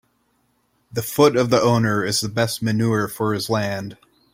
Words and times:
The 0.91 1.03
foot 1.03 1.35
of 1.37 1.51
the 1.51 1.61
owner 1.61 2.03
is 2.03 2.21
the 2.21 2.27
best 2.29 2.63
manure 2.63 3.07
for 3.07 3.35
his 3.35 3.51
land. 3.51 3.99